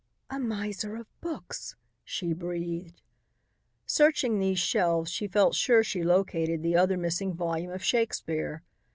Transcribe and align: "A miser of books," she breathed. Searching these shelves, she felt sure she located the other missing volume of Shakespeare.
"A 0.31 0.39
miser 0.39 0.95
of 0.95 1.05
books," 1.21 1.75
she 2.03 2.33
breathed. 2.33 3.03
Searching 3.85 4.39
these 4.39 4.57
shelves, 4.57 5.11
she 5.11 5.27
felt 5.27 5.53
sure 5.53 5.83
she 5.83 6.01
located 6.03 6.63
the 6.63 6.75
other 6.75 6.97
missing 6.97 7.35
volume 7.35 7.69
of 7.69 7.83
Shakespeare. 7.83 8.63